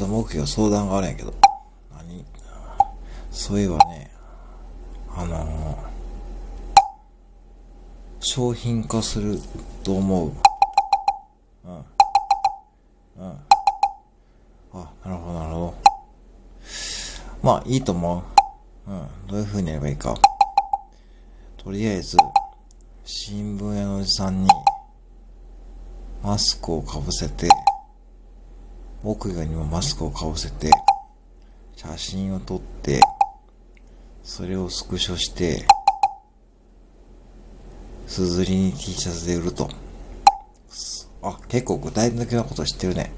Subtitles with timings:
[0.00, 1.34] と目標相談があるんやけど。
[1.90, 2.24] 何？
[3.30, 4.10] そういえばね、
[5.14, 5.90] あのー
[8.22, 9.38] 商品化する
[9.82, 10.32] と思う。
[11.64, 11.76] うん。
[11.76, 11.84] うん。
[14.74, 15.74] あ、なるほど、なるほど。
[17.42, 18.22] まあ、いいと思
[18.86, 18.90] う。
[18.90, 19.08] うん。
[19.26, 20.14] どういう風にやればいいか。
[21.56, 22.18] とりあえず、
[23.04, 24.48] 新聞屋のおじさんに、
[26.22, 27.48] マスクをかぶせて、
[29.02, 30.70] 僕以外にもマスクをかぶせて、
[31.74, 33.00] 写真を撮って、
[34.22, 35.66] それをスクショして、
[38.06, 39.70] すずりに T シャツで売ると。
[41.22, 43.10] あ、結構具体的なこと知ってるね。